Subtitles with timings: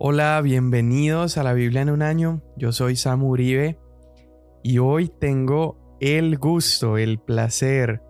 [0.00, 2.40] Hola, bienvenidos a la Biblia en un año.
[2.56, 3.80] Yo soy Samu Uribe
[4.62, 8.00] y hoy tengo el gusto, el placer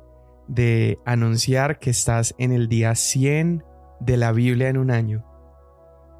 [0.48, 3.64] de anunciar que estás en el día 100
[4.00, 5.24] de la Biblia en un año.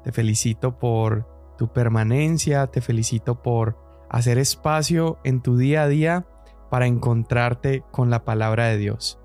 [0.03, 3.77] Te felicito por tu permanencia, te felicito por
[4.09, 6.25] hacer espacio en tu día a día
[6.71, 9.19] para encontrarte con la palabra de Dios.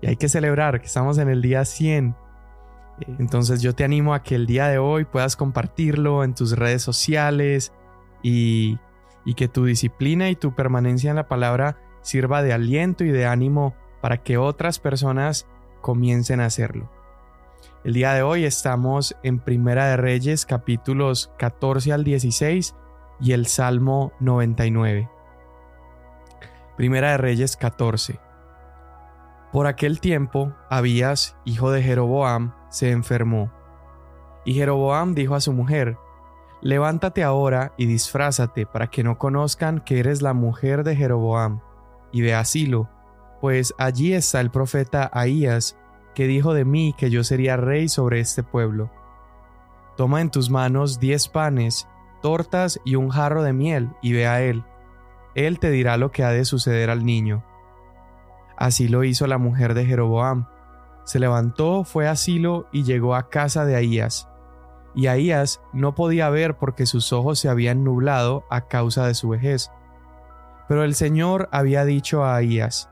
[0.00, 2.14] Y hay que celebrar que estamos en el día 100
[3.18, 6.82] entonces yo te animo a que el día de hoy puedas compartirlo en tus redes
[6.82, 7.72] sociales
[8.22, 8.78] y,
[9.36, 13.74] que tu disciplina y tu permanencia en la palabra sirva de aliento y de ánimo
[14.00, 15.46] para que otras personas
[15.82, 16.90] comiencen a hacerlo.
[17.84, 22.74] El día de hoy estamos en Primera de Reyes capítulos 14 al 16
[23.20, 25.10] y el Salmo 99.
[26.76, 28.25] Primera de Reyes 14.
[29.56, 33.50] Por aquel tiempo, Abías, hijo de Jeroboam, se enfermó.
[34.44, 35.96] Y Jeroboam dijo a su mujer,
[36.60, 41.62] Levántate ahora y disfrázate para que no conozcan que eres la mujer de Jeroboam,
[42.12, 42.90] y ve asilo,
[43.40, 45.78] pues allí está el profeta Ahías,
[46.14, 48.90] que dijo de mí que yo sería rey sobre este pueblo.
[49.96, 51.88] Toma en tus manos diez panes,
[52.20, 54.64] tortas y un jarro de miel, y ve a él.
[55.34, 57.42] Él te dirá lo que ha de suceder al niño.
[58.56, 60.46] Así lo hizo la mujer de Jeroboam.
[61.04, 64.28] Se levantó, fue a Silo y llegó a casa de Ahías.
[64.94, 69.28] Y Ahías no podía ver porque sus ojos se habían nublado a causa de su
[69.28, 69.70] vejez.
[70.68, 72.90] Pero el Señor había dicho a Ahías,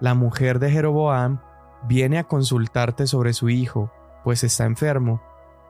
[0.00, 1.40] La mujer de Jeroboam
[1.88, 3.92] viene a consultarte sobre su hijo,
[4.24, 5.20] pues está enfermo,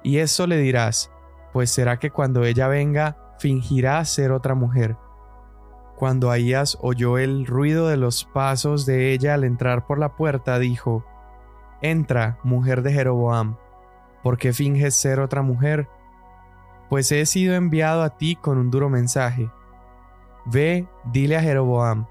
[0.03, 1.11] y eso le dirás,
[1.53, 4.97] pues será que cuando ella venga fingirá ser otra mujer
[5.97, 10.59] cuando Ahías oyó el ruido de los pasos de ella al entrar por la puerta,
[10.59, 11.05] dijo,
[11.81, 13.57] Entra, mujer de Jeroboam,
[14.23, 15.89] ¿por qué finges ser otra mujer?
[16.89, 19.51] Pues he sido enviado a ti con un duro mensaje.
[20.45, 22.07] Ve, dile a Jeroboam,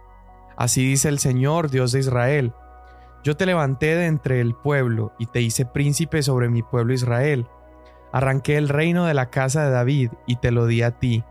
[0.57, 2.53] así dice el Señor, Dios de Israel,
[3.23, 7.47] yo te levanté de entre el pueblo y te hice príncipe sobre mi pueblo Israel.
[8.11, 11.23] Arranqué el reino de la casa de David y te lo di a ti.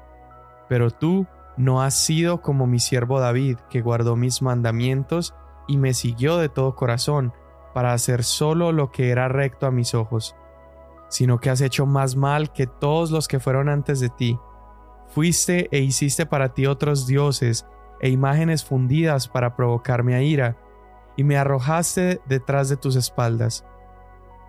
[0.68, 1.26] Pero tú
[1.60, 5.34] no has sido como mi siervo David, que guardó mis mandamientos
[5.68, 7.34] y me siguió de todo corazón,
[7.74, 10.34] para hacer solo lo que era recto a mis ojos,
[11.08, 14.38] sino que has hecho más mal que todos los que fueron antes de ti.
[15.08, 17.66] Fuiste e hiciste para ti otros dioses
[18.00, 20.56] e imágenes fundidas para provocarme a ira,
[21.14, 23.66] y me arrojaste detrás de tus espaldas.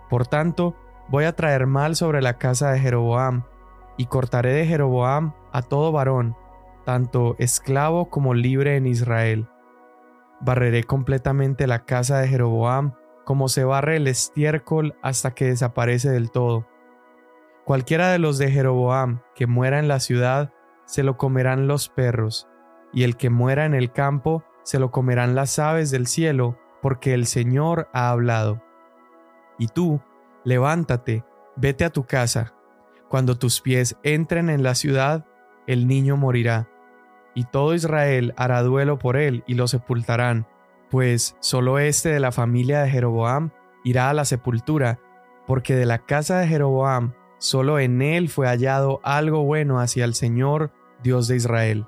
[0.10, 0.76] Por tanto,
[1.10, 3.44] voy a traer mal sobre la casa de Jeroboam,
[3.98, 6.38] y cortaré de Jeroboam a todo varón,
[6.84, 9.48] tanto esclavo como libre en Israel.
[10.40, 12.94] Barreré completamente la casa de Jeroboam,
[13.26, 16.68] como se barre el estiércol hasta que desaparece del todo.
[17.66, 20.52] Cualquiera de los de Jeroboam que muera en la ciudad,
[20.86, 22.48] se lo comerán los perros,
[22.92, 27.14] y el que muera en el campo, se lo comerán las aves del cielo, porque
[27.14, 28.64] el Señor ha hablado.
[29.60, 30.02] Y tú,
[30.44, 31.24] levántate,
[31.56, 32.54] vete a tu casa.
[33.08, 35.26] Cuando tus pies entren en la ciudad,
[35.68, 36.71] el niño morirá
[37.34, 40.48] y todo Israel hará duelo por él y lo sepultarán,
[40.90, 43.52] pues solo este de la familia de Jeroboam
[43.84, 45.00] irá a la sepultura,
[45.48, 50.14] porque de la casa de Jeroboam solo en él fue hallado algo bueno hacia el
[50.14, 50.72] Señor,
[51.02, 51.88] Dios de Israel.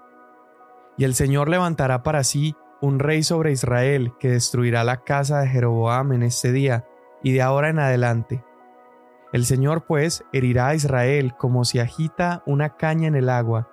[0.97, 5.47] Y el Señor levantará para sí un rey sobre Israel que destruirá la casa de
[5.47, 6.85] Jeroboam en este día
[7.21, 8.43] y de ahora en adelante.
[9.31, 13.69] El Señor pues herirá a Israel como si agita una caña en el agua,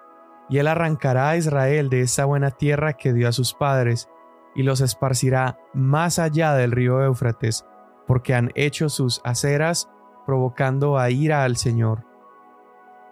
[0.50, 4.10] y él arrancará a Israel de esa buena tierra que dio a sus padres,
[4.54, 7.64] y los esparcirá más allá del río Éufrates,
[8.06, 9.88] porque han hecho sus aceras,
[10.26, 12.04] provocando a ira al Señor.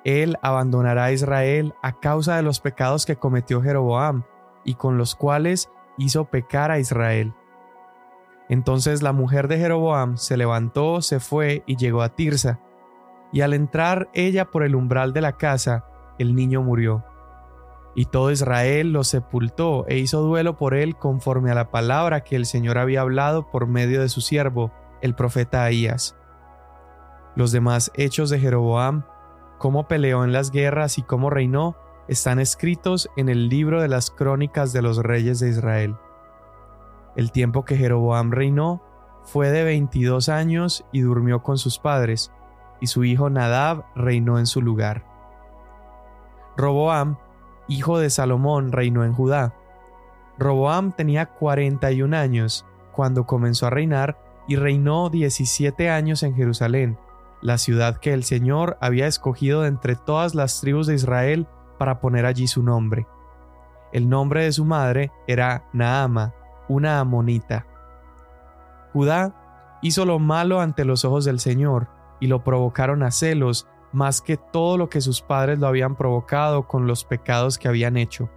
[0.05, 4.25] Él abandonará a Israel a causa de los pecados que cometió Jeroboam,
[4.65, 7.35] y con los cuales hizo pecar a Israel.
[8.49, 12.59] Entonces la mujer de Jeroboam se levantó, se fue y llegó a Tirsa,
[13.31, 15.85] y al entrar ella por el umbral de la casa,
[16.19, 17.05] el niño murió.
[17.99, 22.37] Y todo Israel lo sepultó e hizo duelo por él conforme a la palabra que
[22.37, 24.71] el Señor había hablado por medio de su siervo,
[25.03, 26.17] el profeta Ahías.
[27.35, 29.03] Los demás hechos de Jeroboam,
[29.59, 34.13] cómo peleó en las guerras y cómo reinó, están escritos en el libro de las
[34.13, 35.97] crónicas de los reyes de Israel.
[37.17, 38.81] El tiempo que Jeroboam reinó
[39.25, 42.31] fue de veintidós años y durmió con sus padres,
[42.81, 45.05] y su hijo Nadab reinó en su lugar.
[46.57, 47.19] Roboam
[47.69, 49.55] hijo de Salomón, reinó en Judá.
[50.39, 54.19] Roboam tenía 41 años cuando comenzó a reinar
[54.49, 56.99] y reinó 17 años en Jerusalén,
[57.43, 61.47] la ciudad que el Señor había escogido de entre todas las tribus de Israel
[61.79, 63.07] para poner allí su nombre.
[63.93, 66.35] El nombre de su madre era Naama,
[66.69, 67.67] una amonita.
[68.93, 71.89] Judá hizo lo malo ante los ojos del Señor,
[72.21, 76.67] y lo provocaron a celos más que todo lo que sus padres lo habían provocado
[76.67, 78.29] con los pecados que habían hecho,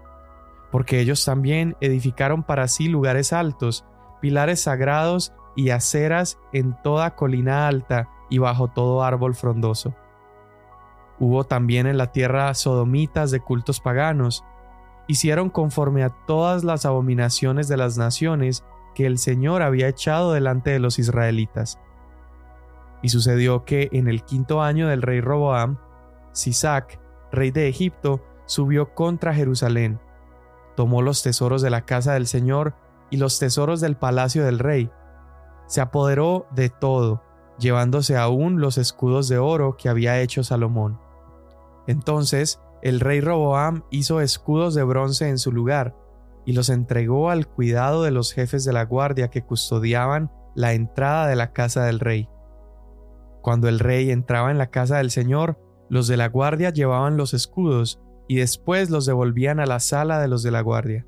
[0.71, 3.85] porque ellos también edificaron para sí lugares altos,
[4.21, 9.93] pilares sagrados y aceras en toda colina alta y bajo todo árbol frondoso.
[11.19, 14.43] Hubo también en la tierra sodomitas de cultos paganos,
[15.07, 18.63] hicieron conforme a todas las abominaciones de las naciones
[18.95, 21.79] que el Señor había echado delante de los israelitas.
[23.01, 25.77] Y sucedió que en el quinto año del rey Roboam,
[26.31, 26.99] Sisac,
[27.31, 29.99] rey de Egipto, subió contra Jerusalén,
[30.75, 32.75] tomó los tesoros de la casa del Señor
[33.09, 34.89] y los tesoros del palacio del rey.
[35.67, 37.23] Se apoderó de todo,
[37.59, 40.99] llevándose aún los escudos de oro que había hecho Salomón.
[41.87, 45.95] Entonces el rey Roboam hizo escudos de bronce en su lugar,
[46.45, 51.27] y los entregó al cuidado de los jefes de la guardia que custodiaban la entrada
[51.27, 52.27] de la casa del rey.
[53.41, 55.57] Cuando el rey entraba en la casa del Señor,
[55.89, 60.27] los de la guardia llevaban los escudos y después los devolvían a la sala de
[60.27, 61.05] los de la guardia.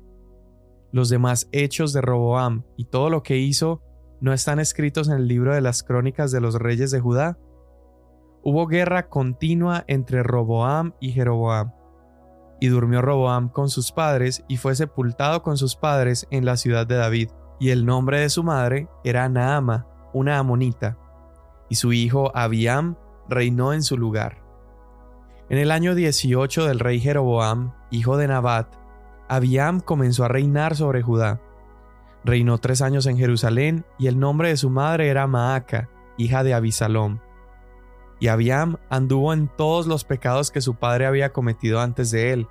[0.92, 3.80] Los demás hechos de Roboam y todo lo que hizo
[4.20, 7.38] no están escritos en el libro de las crónicas de los reyes de Judá.
[8.42, 11.72] Hubo guerra continua entre Roboam y Jeroboam.
[12.60, 16.86] Y durmió Roboam con sus padres y fue sepultado con sus padres en la ciudad
[16.86, 17.30] de David.
[17.58, 20.98] Y el nombre de su madre era Naama, una amonita.
[21.74, 22.94] Y su hijo Abiam
[23.28, 24.44] reinó en su lugar.
[25.48, 28.72] En el año 18 del rey Jeroboam, hijo de Nabat,
[29.26, 31.40] Abiam comenzó a reinar sobre Judá
[32.22, 36.54] Reinó tres años en Jerusalén y el nombre de su madre era Maaca, hija de
[36.54, 37.18] Abisalom.
[38.20, 42.46] Y Abiam anduvo en todos los pecados que su padre había cometido antes de él.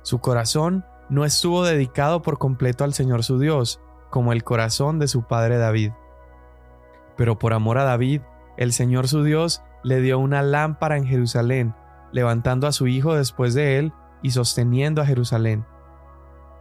[0.00, 3.78] Su corazón no estuvo dedicado por completo al Señor su Dios,
[4.08, 5.92] como el corazón de su padre David.
[7.18, 8.22] Pero por amor a David,
[8.58, 11.74] el Señor su Dios le dio una lámpara en Jerusalén,
[12.12, 15.64] levantando a su hijo después de él y sosteniendo a Jerusalén.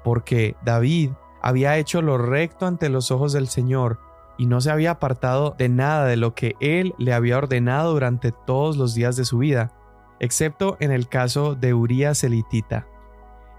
[0.03, 1.11] Porque David
[1.41, 3.99] había hecho lo recto ante los ojos del Señor
[4.38, 8.31] y no se había apartado de nada de lo que él le había ordenado durante
[8.31, 9.73] todos los días de su vida,
[10.19, 12.88] excepto en el caso de Urías elitita.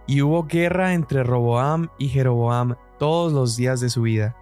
[0.06, 4.36] Y hubo guerra entre Roboam y Jeroboam todos los días de su vida.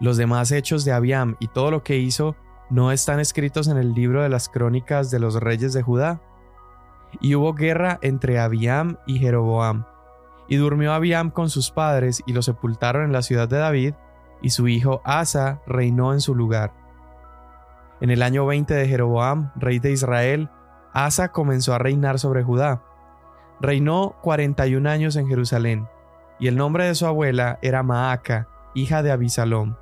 [0.00, 2.36] Los demás hechos de Abiam y todo lo que hizo
[2.72, 6.22] no están escritos en el libro de las crónicas de los reyes de Judá.
[7.20, 9.84] Y hubo guerra entre Abiam y Jeroboam,
[10.48, 13.92] y durmió Abiam con sus padres y lo sepultaron en la ciudad de David,
[14.40, 16.72] y su hijo Asa reinó en su lugar.
[18.00, 20.48] En el año 20 de Jeroboam, rey de Israel,
[20.94, 22.82] Asa comenzó a reinar sobre Judá.
[23.60, 25.88] Reinó 41 años en Jerusalén,
[26.38, 29.76] y el nombre de su abuela era Maaca, hija de Abisalom.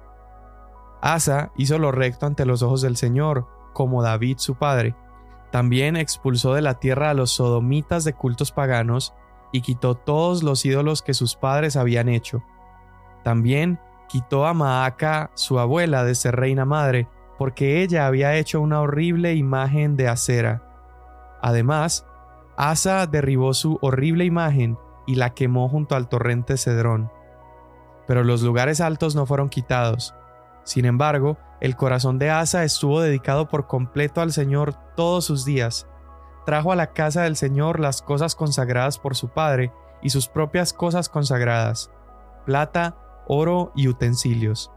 [1.00, 4.94] Asa hizo lo recto ante los ojos del Señor, como David su padre.
[5.50, 9.14] También expulsó de la tierra a los sodomitas de cultos paganos
[9.52, 12.43] y quitó todos los ídolos que sus padres habían hecho.
[13.25, 17.08] También quitó a Maaca, su abuela, de ser reina madre,
[17.38, 20.62] porque ella había hecho una horrible imagen de acera.
[21.43, 22.06] Además,
[22.56, 27.11] Asa derribó su horrible imagen y la quemó junto al torrente Cedrón.
[28.07, 30.14] Pero los lugares altos no fueron quitados.
[30.64, 35.87] Sin embargo, el corazón de Asa estuvo dedicado por completo al Señor todos sus días,
[36.47, 40.73] trajo a la casa del Señor las cosas consagradas por su padre y sus propias
[40.73, 41.90] cosas consagradas,
[42.47, 44.73] plata, oro y utensilios.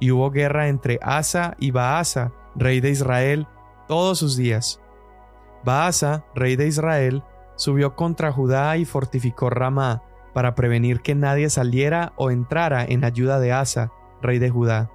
[0.00, 3.46] Y hubo guerra entre Asa y Baasa, rey de Israel,
[3.86, 4.80] todos sus días.
[5.64, 7.22] Baasa, rey de Israel,
[7.56, 13.40] subió contra Judá y fortificó Ramá, para prevenir que nadie saliera o entrara en ayuda
[13.40, 13.90] de Asa,
[14.22, 14.90] rey de Judá.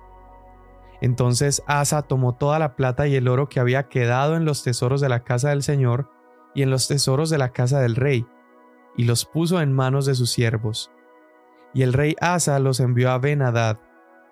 [1.04, 5.02] Entonces Asa tomó toda la plata y el oro que había quedado en los tesoros
[5.02, 6.10] de la casa del Señor
[6.56, 8.26] y en los tesoros de la casa del rey,
[8.96, 10.92] y los puso en manos de sus siervos.
[11.74, 13.44] Y el rey Asa los envió a ben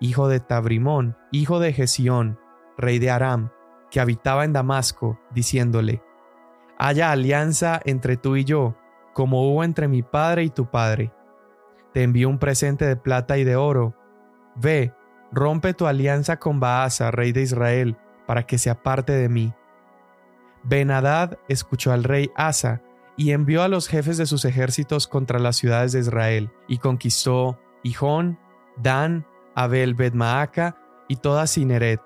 [0.00, 2.38] hijo de Tabrimón, hijo de Gesión,
[2.78, 3.50] rey de Aram,
[3.90, 6.02] que habitaba en Damasco, diciéndole,
[6.78, 8.78] Haya alianza entre tú y yo,
[9.12, 11.12] como hubo entre mi padre y tu padre.
[11.92, 13.94] Te envío un presente de plata y de oro.
[14.56, 14.94] Ve,
[15.32, 17.96] Rompe tu alianza con Baasa, rey de Israel,
[18.26, 19.54] para que se aparte de mí.
[20.62, 22.82] Benadad escuchó al rey Asa
[23.16, 27.58] y envió a los jefes de sus ejércitos contra las ciudades de Israel, y conquistó
[27.82, 28.38] Hijón,
[28.76, 30.76] Dan, Abel Bedmaaca
[31.08, 32.00] y toda Cineret.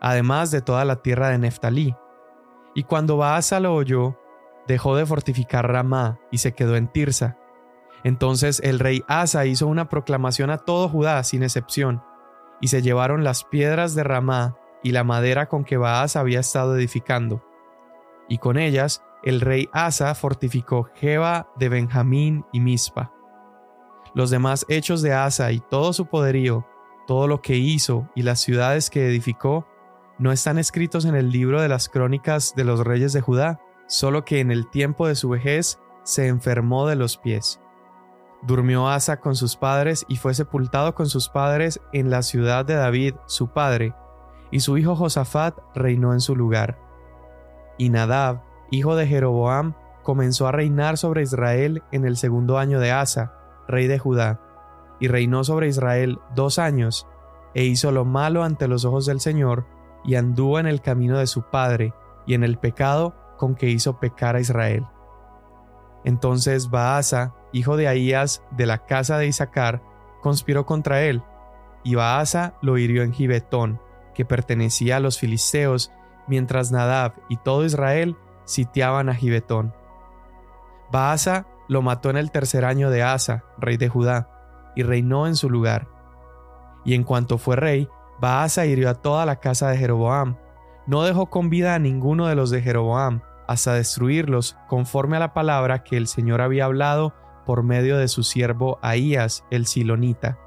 [0.00, 1.94] además de toda la tierra de Neftalí.
[2.74, 4.16] Y cuando Baasa lo oyó,
[4.68, 7.36] dejó de fortificar Ramá y se quedó en Tirsa.
[8.04, 12.02] Entonces el rey Asa hizo una proclamación a todo Judá sin excepción,
[12.60, 16.76] y se llevaron las piedras de Ramá y la madera con que Baasa había estado
[16.76, 17.42] edificando.
[18.28, 23.12] Y con ellas el rey Asa fortificó Jeba de Benjamín y Mispa.
[24.14, 26.66] Los demás hechos de Asa y todo su poderío,
[27.06, 29.66] todo lo que hizo y las ciudades que edificó,
[30.18, 34.24] no están escritos en el libro de las crónicas de los reyes de Judá, solo
[34.24, 37.60] que en el tiempo de su vejez se enfermó de los pies.
[38.42, 42.74] Durmió Asa con sus padres y fue sepultado con sus padres en la ciudad de
[42.74, 43.94] David, su padre,
[44.50, 46.78] y su hijo Josafat reinó en su lugar.
[47.78, 52.92] Y Nadab, hijo de Jeroboam, comenzó a reinar sobre Israel en el segundo año de
[52.92, 53.34] Asa,
[53.66, 54.40] rey de Judá,
[55.00, 57.06] y reinó sobre Israel dos años,
[57.54, 59.66] e hizo lo malo ante los ojos del Señor,
[60.04, 61.92] y anduvo en el camino de su padre,
[62.26, 64.86] y en el pecado con que hizo pecar a Israel.
[66.04, 69.82] Entonces Baasa, hijo de Ahías de la casa de Isaacar,
[70.20, 71.22] conspiró contra él,
[71.84, 73.80] y Baasa lo hirió en Gibetón,
[74.14, 75.92] que pertenecía a los filisteos,
[76.26, 79.74] mientras Nadab y todo Israel sitiaban a Gibetón.
[80.90, 84.28] Baasa lo mató en el tercer año de Asa, rey de Judá,
[84.74, 85.88] y reinó en su lugar.
[86.84, 87.88] Y en cuanto fue rey,
[88.20, 90.36] Baasa hirió a toda la casa de Jeroboam.
[90.86, 95.34] No dejó con vida a ninguno de los de Jeroboam, hasta destruirlos, conforme a la
[95.34, 97.14] palabra que el Señor había hablado
[97.46, 100.38] por medio de su siervo Ahías el Silonita,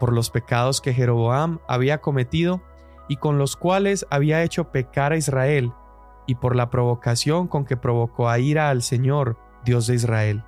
[0.00, 2.62] por los pecados que Jeroboam había cometido
[3.08, 5.72] y con los cuales había hecho pecar a Israel,
[6.26, 10.42] y por la provocación con que provocó a ira al Señor, Dios de Israel.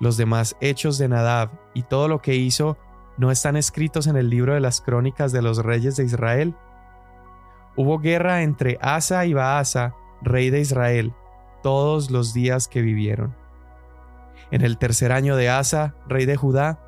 [0.00, 2.76] Los demás hechos de Nadab y todo lo que hizo
[3.16, 6.54] no están escritos en el libro de las crónicas de los reyes de Israel.
[7.76, 11.14] Hubo guerra entre Asa y Baasa, rey de Israel,
[11.62, 13.34] todos los días que vivieron.
[14.50, 16.80] En el tercer año de Asa, rey de Judá,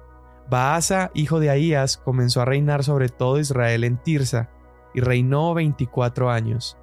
[0.48, 4.50] Baasa, hijo de Ahías, comenzó a reinar sobre todo Israel en Tirsa,
[4.94, 6.78] y reinó veinticuatro años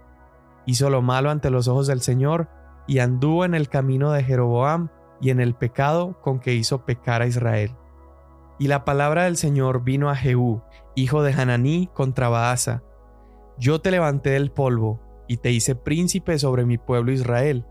[0.65, 2.47] hizo lo malo ante los ojos del Señor,
[2.87, 4.89] y anduvo en el camino de Jeroboam
[5.21, 7.75] y en el pecado con que hizo pecar a Israel.
[8.59, 10.61] Y la palabra del Señor vino a Jehú,
[10.95, 12.83] hijo de Hananí, contra Baasa.
[13.57, 17.65] Yo te levanté del polvo, y te hice príncipe sobre mi pueblo Israel.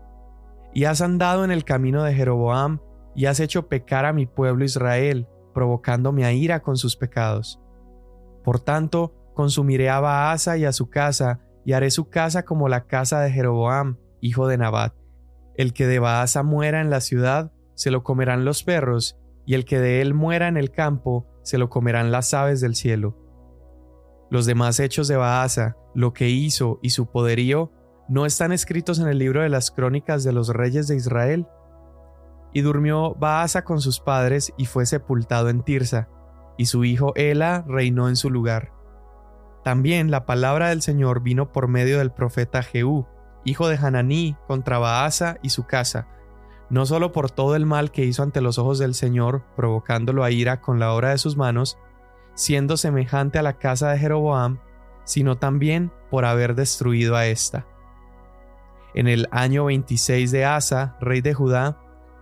[0.73, 2.79] Y has andado en el camino de Jeroboam,
[3.15, 7.59] y has hecho pecar a mi pueblo Israel, provocándome a ira con sus pecados.
[8.43, 12.85] Por tanto, consumiré a Baasa y a su casa, y haré su casa como la
[12.85, 14.93] casa de Jeroboam, hijo de Nabat.
[15.55, 19.65] El que de Baasa muera en la ciudad, se lo comerán los perros, y el
[19.65, 23.17] que de él muera en el campo, se lo comerán las aves del cielo.
[24.33, 27.71] Los demás hechos de Baasa, lo que hizo y su poderío,
[28.09, 31.45] no están escritos en el libro de las crónicas de los reyes de Israel.
[32.51, 36.09] Y durmió Baasa con sus padres y fue sepultado en Tirsa,
[36.57, 38.71] y su hijo Ela reinó en su lugar.
[39.63, 43.05] También la palabra del Señor vino por medio del profeta Jehú,
[43.45, 46.07] hijo de Hananí, contra Baasa y su casa,
[46.71, 50.31] no solo por todo el mal que hizo ante los ojos del Señor, provocándolo a
[50.31, 51.77] ira con la obra de sus manos,
[52.33, 54.59] siendo semejante a la casa de Jeroboam,
[55.03, 57.65] sino también por haber destruido a ésta.
[58.93, 61.79] En el año 26 de Asa, rey de Judá,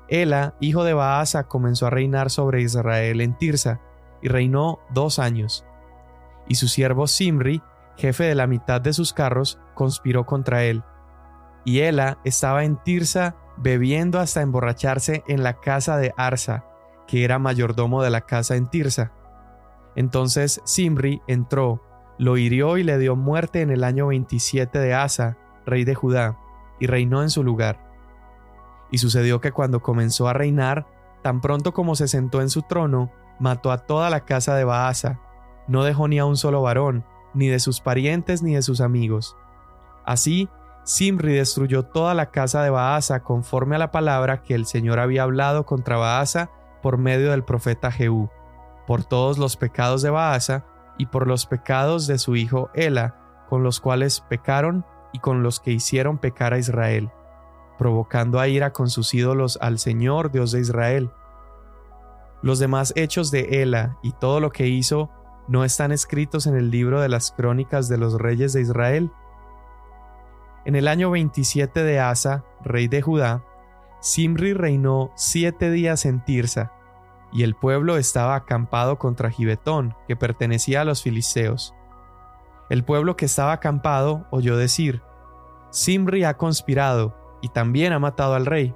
[0.07, 3.81] Ela, hijo de Baasa, comenzó a reinar sobre Israel en Tirsa,
[4.21, 5.65] y reinó dos años
[6.47, 7.61] y su siervo Simri,
[7.97, 10.83] jefe de la mitad de sus carros, conspiró contra él.
[11.63, 16.65] Y Ela estaba en Tirsa bebiendo hasta emborracharse en la casa de Arsa,
[17.07, 19.13] que era mayordomo de la casa en Tirsa.
[19.95, 21.81] Entonces Simri entró,
[22.17, 26.37] lo hirió y le dio muerte en el año 27 de Asa, rey de Judá,
[26.79, 27.91] y reinó en su lugar.
[28.91, 30.87] Y sucedió que cuando comenzó a reinar,
[31.21, 35.19] tan pronto como se sentó en su trono, mató a toda la casa de Baasa,
[35.67, 39.37] no dejó ni a un solo varón, ni de sus parientes ni de sus amigos.
[40.05, 40.49] Así,
[40.83, 45.23] Simri destruyó toda la casa de Baasa conforme a la palabra que el Señor había
[45.23, 46.49] hablado contra Baasa
[46.81, 48.29] por medio del profeta Jehú,
[48.87, 50.65] por todos los pecados de Baasa
[50.97, 55.59] y por los pecados de su hijo Ela, con los cuales pecaron y con los
[55.59, 57.09] que hicieron pecar a Israel,
[57.77, 61.11] provocando a ira con sus ídolos al Señor Dios de Israel.
[62.41, 65.09] Los demás hechos de Ela y todo lo que hizo
[65.47, 69.11] no están escritos en el libro de las crónicas de los reyes de Israel.
[70.65, 73.43] En el año 27 de Asa, rey de Judá,
[73.99, 76.71] Simri reinó siete días en Tirsa,
[77.31, 81.73] y el pueblo estaba acampado contra Gibetón, que pertenecía a los filisteos.
[82.69, 85.01] El pueblo que estaba acampado oyó decir,
[85.71, 88.75] Simri ha conspirado y también ha matado al rey.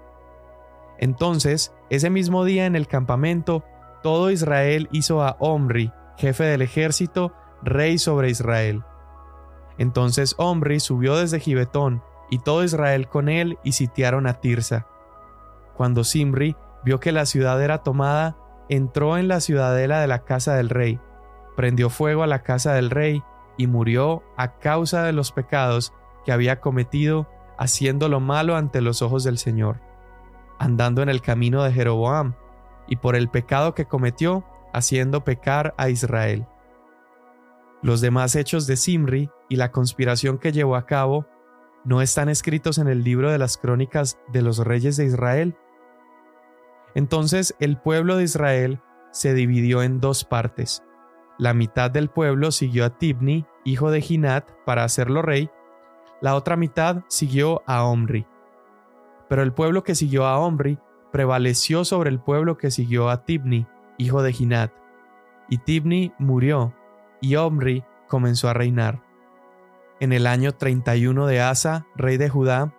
[0.97, 3.63] Entonces, ese mismo día en el campamento,
[4.01, 8.83] todo Israel hizo a Omri, jefe del ejército, rey sobre Israel.
[9.77, 14.88] Entonces Omri subió desde Gibetón, y todo Israel con él, y sitiaron a Tirsa.
[15.75, 18.38] Cuando Simri vio que la ciudad era tomada,
[18.69, 21.00] entró en la ciudadela de la casa del rey,
[21.55, 23.24] prendió fuego a la casa del rey,
[23.57, 25.93] y murió a causa de los pecados
[26.25, 29.79] que había cometido, haciendo lo malo ante los ojos del Señor,
[30.60, 32.36] andando en el camino de Jeroboam,
[32.88, 34.43] y por el pecado que cometió,
[34.74, 36.48] haciendo pecar a Israel.
[37.81, 41.25] Los demás hechos de Simri y la conspiración que llevó a cabo
[41.84, 45.55] no están escritos en el libro de las crónicas de los reyes de Israel.
[46.95, 50.83] Entonces el pueblo de Israel se dividió en dos partes.
[51.37, 55.49] La mitad del pueblo siguió a Tibni, hijo de Ginat, para hacerlo rey,
[56.21, 58.25] la otra mitad siguió a Omri.
[59.27, 60.79] Pero el pueblo que siguió a Omri
[61.11, 64.71] prevaleció sobre el pueblo que siguió a Tibni, hijo de Ginat.
[65.49, 66.73] Y Tibni murió,
[67.21, 69.03] y Omri comenzó a reinar.
[69.99, 72.73] En el año 31 de Asa, rey de Judá,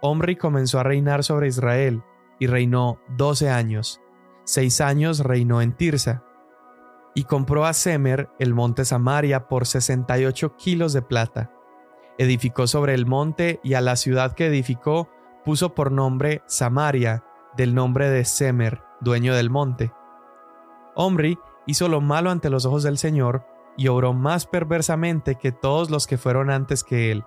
[0.00, 2.02] Omri comenzó a reinar sobre Israel,
[2.42, 4.00] y reinó doce años.
[4.42, 6.24] Seis años reinó en Tirsa.
[7.14, 11.52] Y compró a Semer el monte Samaria por 68 kilos de plata.
[12.18, 15.08] Edificó sobre el monte y a la ciudad que edificó
[15.44, 17.22] puso por nombre Samaria,
[17.56, 19.92] del nombre de Semer, dueño del monte.
[20.96, 23.46] Omri hizo lo malo ante los ojos del Señor
[23.76, 27.22] y obró más perversamente que todos los que fueron antes que él,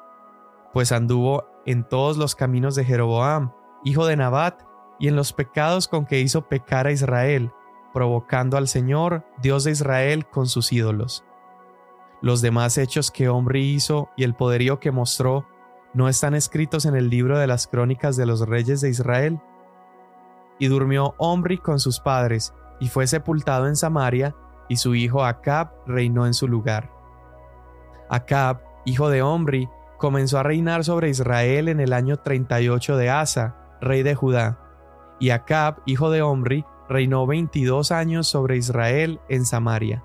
[0.73, 3.53] pues anduvo en todos los caminos de Jeroboam,
[3.85, 7.51] hijo de Nabat, y en los pecados con que hizo pecar a Israel,
[7.93, 11.23] provocando al Señor, Dios de Israel, con sus ídolos.
[12.21, 15.45] Los demás hechos que Omri hizo y el poderío que mostró
[15.93, 19.39] no están escritos en el libro de las crónicas de los reyes de Israel.
[20.59, 24.35] Y durmió Omri con sus padres, y fue sepultado en Samaria,
[24.67, 26.91] y su hijo Acab reinó en su lugar.
[28.09, 33.55] Acab, hijo de Omri, comenzó a reinar sobre Israel en el año 38 de Asa,
[33.79, 34.64] rey de Judá,
[35.19, 40.03] y Acab, hijo de Omri, reinó 22 años sobre Israel en Samaria.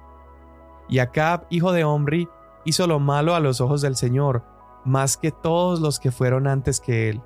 [0.88, 2.28] Y Acab, hijo de Omri,
[2.64, 4.44] hizo lo malo a los ojos del Señor,
[4.84, 7.22] más que todos los que fueron antes que él.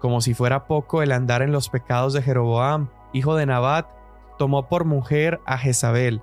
[0.00, 3.86] Como si fuera poco el andar en los pecados de Jeroboam, hijo de Nabat,
[4.38, 6.22] tomó por mujer a Jezabel,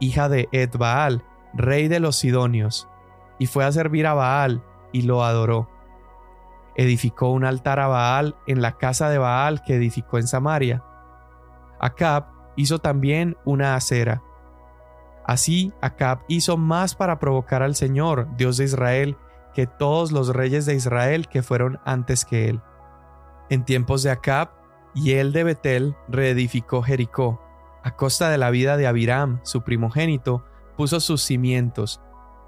[0.00, 2.88] hija de Ed-Baal, rey de los Sidonios,
[3.38, 5.68] y fue a servir a Baal y lo adoró.
[6.76, 10.84] Edificó un altar a Baal en la casa de Baal que edificó en Samaria.
[11.80, 14.22] Acab hizo también una acera.
[15.24, 19.16] Así Acab hizo más para provocar al Señor, Dios de Israel,
[19.54, 22.60] que todos los reyes de Israel que fueron antes que él.
[23.48, 24.50] En tiempos de Acab,
[24.94, 27.40] y él de Betel reedificó Jericó,
[27.82, 30.44] a costa de la vida de Abiram, su primogénito,
[30.76, 32.00] puso sus cimientos,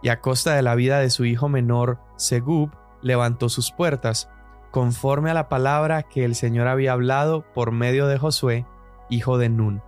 [0.03, 2.71] y a costa de la vida de su hijo menor, Segub,
[3.03, 4.31] levantó sus puertas,
[4.71, 8.67] conforme a la palabra que el Señor había hablado por medio de Josué,
[9.09, 9.83] hijo de Nun.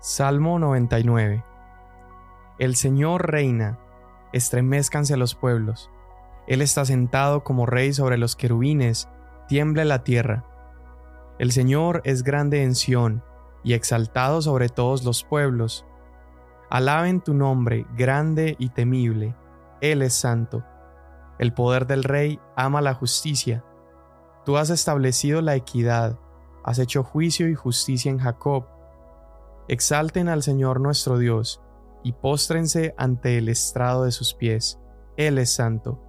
[0.00, 1.44] Salmo 99
[2.58, 3.78] El Señor reina,
[4.32, 5.90] estremezcanse los pueblos.
[6.46, 9.08] Él está sentado como rey sobre los querubines,
[9.48, 10.44] tiemble la tierra.
[11.38, 13.22] El Señor es grande en Sión,
[13.62, 15.84] y exaltado sobre todos los pueblos.
[16.70, 19.34] Alaben tu nombre, grande y temible.
[19.80, 20.64] Él es santo.
[21.40, 23.64] El poder del Rey ama la justicia.
[24.44, 26.18] Tú has establecido la equidad,
[26.64, 28.66] has hecho juicio y justicia en Jacob.
[29.66, 31.62] Exalten al Señor nuestro Dios,
[32.02, 34.80] y póstrense ante el estrado de sus pies.
[35.16, 36.04] Él es santo.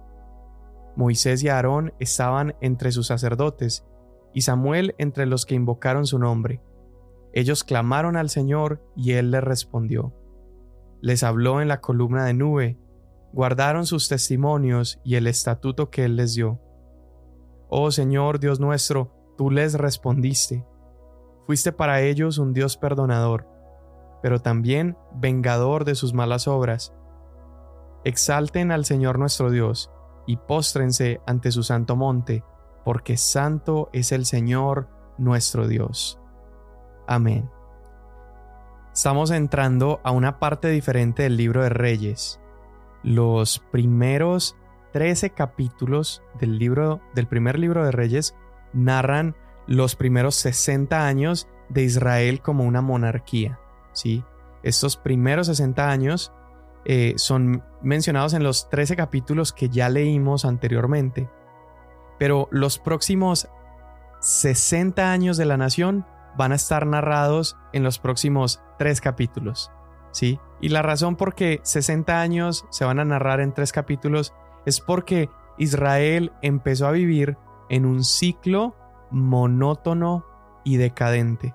[0.96, 3.86] Moisés y Aarón estaban entre sus sacerdotes,
[4.34, 6.60] y Samuel entre los que invocaron su nombre.
[7.32, 10.12] Ellos clamaron al Señor y Él les respondió.
[11.00, 12.78] Les habló en la columna de nube,
[13.32, 16.60] guardaron sus testimonios y el estatuto que Él les dio.
[17.68, 20.66] Oh Señor Dios nuestro, tú les respondiste.
[21.46, 23.48] Fuiste para ellos un Dios perdonador,
[24.22, 26.92] pero también vengador de sus malas obras.
[28.04, 29.90] Exalten al Señor nuestro Dios,
[30.26, 32.44] y póstrense ante su santo monte,
[32.84, 36.20] porque santo es el Señor nuestro Dios.
[37.06, 37.50] Amén.
[38.92, 42.41] Estamos entrando a una parte diferente del libro de Reyes.
[43.02, 44.56] Los primeros
[44.92, 48.36] 13 capítulos del libro del primer libro de Reyes
[48.72, 49.34] narran
[49.66, 53.58] los primeros 60 años de Israel como una monarquía,
[53.92, 54.24] ¿sí?
[54.62, 56.32] Estos primeros 60 años
[56.84, 61.28] eh, son mencionados en los 13 capítulos que ya leímos anteriormente.
[62.18, 63.48] Pero los próximos
[64.20, 69.70] 60 años de la nación van a estar narrados en los próximos tres capítulos.
[70.12, 70.38] ¿Sí?
[70.62, 74.32] Y la razón por qué 60 años se van a narrar en tres capítulos
[74.64, 77.36] es porque Israel empezó a vivir
[77.68, 78.76] en un ciclo
[79.10, 80.24] monótono
[80.64, 81.54] y decadente.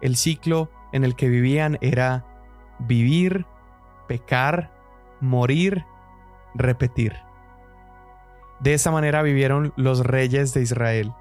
[0.00, 2.24] El ciclo en el que vivían era
[2.78, 3.44] vivir,
[4.08, 4.72] pecar,
[5.20, 5.84] morir,
[6.54, 7.12] repetir.
[8.60, 11.12] De esa manera vivieron los reyes de Israel.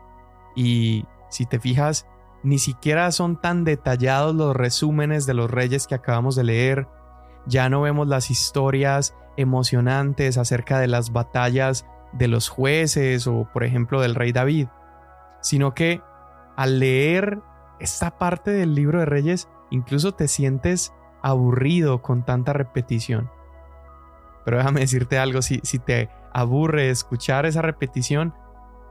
[0.56, 2.08] Y si te fijas,
[2.43, 6.88] ni siquiera son tan detallados los resúmenes de los reyes que acabamos de leer.
[7.45, 13.63] Ya no vemos las historias emocionantes acerca de las batallas de los jueces o por
[13.63, 14.67] ejemplo del rey David,
[15.41, 16.01] sino que
[16.56, 17.41] al leer
[17.79, 23.32] esta parte del libro de reyes incluso te sientes aburrido con tanta repetición.
[24.45, 28.34] Pero déjame decirte algo, si, si te aburre escuchar esa repetición,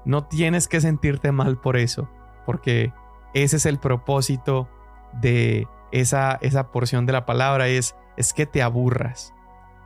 [0.05, 2.09] no tienes que sentirte mal por eso,
[2.47, 2.93] porque
[3.35, 4.69] ese es el propósito
[5.21, 9.35] de esa, esa porción de la palabra, es, es que te aburras,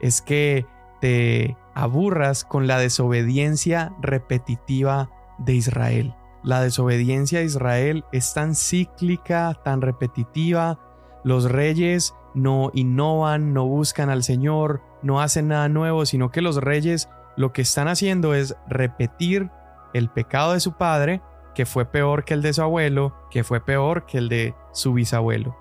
[0.01, 0.67] es que
[1.01, 6.15] te aburras con la desobediencia repetitiva de Israel.
[6.43, 10.79] La desobediencia de Israel es tan cíclica, tan repetitiva.
[11.25, 16.59] Los reyes no innovan, no buscan al Señor, no hacen nada nuevo, sino que los
[16.59, 19.51] reyes lo que están haciendo es repetir
[19.93, 21.21] el pecado de su padre,
[21.57, 24.93] que fue peor que el de su abuelo, que fue peor que el de su
[24.93, 25.57] bisabuelo.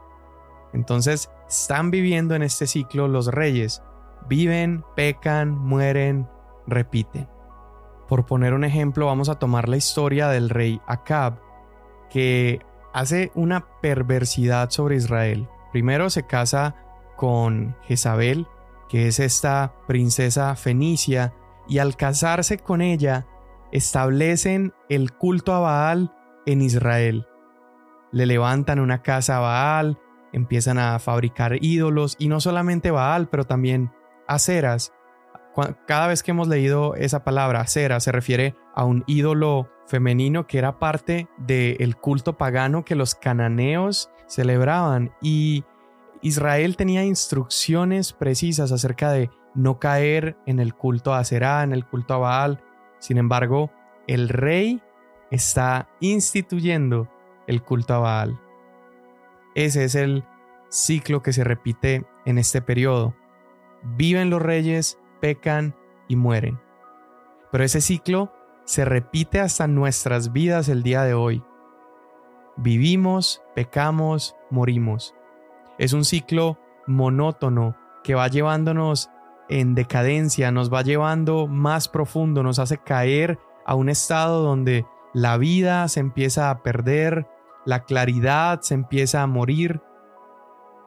[0.74, 3.82] Entonces, están viviendo en este ciclo los reyes,
[4.28, 6.28] Viven, pecan, mueren,
[6.68, 7.30] repiten.
[8.10, 11.40] Por poner un ejemplo, vamos a tomar la historia del rey Acab,
[12.10, 12.60] que
[12.92, 15.48] hace una perversidad sobre Israel.
[15.72, 16.76] Primero se casa
[17.16, 18.48] con Jezabel,
[18.90, 21.34] que es esta princesa fenicia,
[21.68, 23.28] y al casarse con ella,
[23.76, 26.14] establecen el culto a Baal
[26.46, 27.28] en Israel.
[28.12, 30.00] Le levantan una casa a Baal,
[30.32, 33.92] empiezan a fabricar ídolos, y no solamente Baal, pero también
[34.28, 34.94] aceras,
[35.86, 40.58] cada vez que hemos leído esa palabra, acera, se refiere a un ídolo femenino que
[40.58, 45.64] era parte del culto pagano que los cananeos celebraban y
[46.22, 51.86] Israel tenía instrucciones precisas acerca de no caer en el culto a Aserá, en el
[51.86, 52.64] culto a Baal.
[53.06, 53.72] Sin embargo,
[54.08, 54.82] el rey
[55.32, 57.10] está instituyendo
[57.48, 58.40] el culto a Baal.
[59.54, 60.24] Ese es el
[60.70, 63.16] ciclo que se repite en este periodo
[63.98, 65.76] viven los reyes, pecan
[66.08, 66.60] y mueren.
[67.52, 68.34] Pero ese ciclo
[68.66, 71.44] se repite hasta nuestras vidas el día de hoy.
[72.58, 75.14] Vivimos, pecamos, morimos.
[75.78, 79.10] Es un ciclo monótono que va llevándonos
[79.50, 85.38] en decadencia, nos va llevando más profundo, nos hace caer a un estado donde la
[85.38, 87.28] vida se empieza a perder,
[87.66, 89.82] la claridad se empieza a morir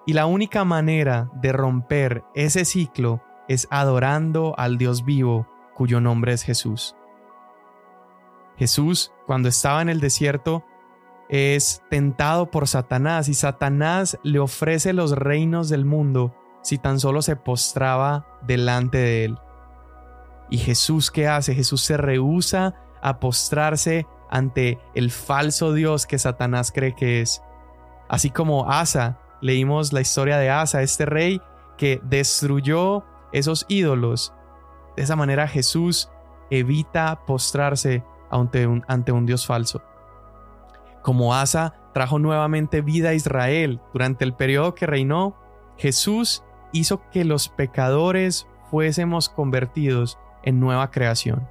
[0.06, 6.32] y la única manera de romper ese ciclo es adorando al Dios vivo, cuyo nombre
[6.32, 6.96] es Jesús.
[8.56, 10.64] Jesús, cuando estaba en el desierto,
[11.28, 17.22] es tentado por Satanás y Satanás le ofrece los reinos del mundo si tan solo
[17.22, 19.38] se postraba delante de él.
[20.50, 21.54] ¿Y Jesús qué hace?
[21.54, 27.42] Jesús se rehúsa a postrarse ante el falso Dios que Satanás cree que es.
[28.08, 31.40] Así como Asa Leímos la historia de Asa, este rey
[31.76, 34.34] que destruyó esos ídolos.
[34.96, 36.10] De esa manera Jesús
[36.50, 39.82] evita postrarse ante un, ante un Dios falso.
[41.02, 45.36] Como Asa trajo nuevamente vida a Israel durante el periodo que reinó,
[45.76, 51.48] Jesús hizo que los pecadores fuésemos convertidos en nueva creación.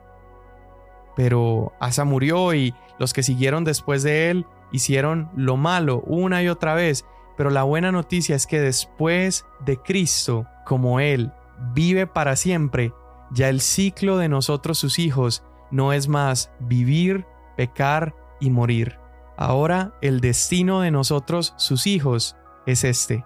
[1.15, 6.49] Pero Asa murió y los que siguieron después de él hicieron lo malo una y
[6.49, 7.05] otra vez
[7.37, 11.31] pero la buena noticia es que después de Cristo, como Él
[11.73, 12.93] vive para siempre,
[13.31, 17.25] ya el ciclo de nosotros sus hijos no es más vivir,
[17.55, 18.97] pecar y morir.
[19.37, 23.23] Ahora el destino de nosotros sus hijos es este,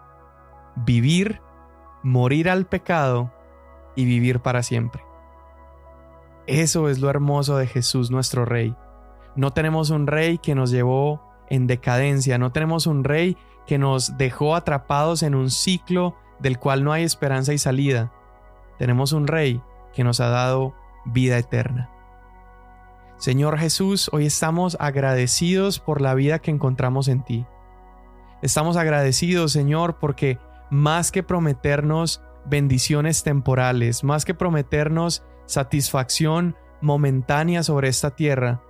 [0.75, 1.41] vivir,
[2.03, 3.31] morir al pecado
[3.95, 5.03] y vivir para siempre.
[6.47, 8.75] Eso es lo hermoso de Jesús nuestro Rey.
[9.35, 14.17] No tenemos un rey que nos llevó en decadencia, no tenemos un rey que nos
[14.17, 18.11] dejó atrapados en un ciclo del cual no hay esperanza y salida.
[18.77, 19.61] Tenemos un Rey
[19.93, 20.73] que nos ha dado
[21.05, 21.89] vida eterna.
[23.17, 27.45] Señor Jesús, hoy estamos agradecidos por la vida que encontramos en ti.
[28.41, 30.39] Estamos agradecidos, Señor, porque
[30.71, 38.63] más que prometernos bendiciones temporales, más que prometernos satisfacción momentánea sobre esta tierra,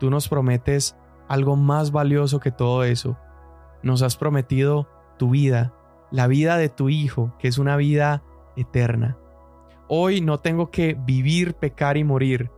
[0.00, 0.96] tú nos prometes
[1.28, 3.18] algo más valioso que todo eso.
[3.82, 5.74] Nos has prometido tu vida,
[6.10, 8.24] la vida de tu Hijo, que es una vida
[8.56, 9.18] eterna.
[9.88, 12.50] Hoy no tengo que vivir, pecar y morir.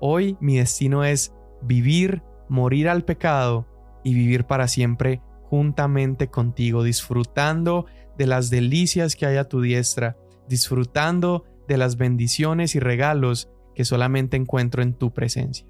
[0.00, 3.66] Hoy mi destino es vivir, morir al pecado
[4.04, 5.20] y vivir para siempre
[5.52, 7.84] juntamente contigo, disfrutando
[8.18, 10.16] de las delicias que hay a tu diestra,
[10.48, 15.66] disfrutando de las bendiciones y regalos que solamente encuentro en tu presencia.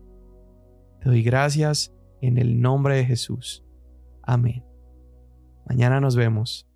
[1.00, 3.64] Te doy gracias en el nombre de Jesús.
[4.22, 4.64] Amén.
[5.66, 6.71] Mañana nos vemos.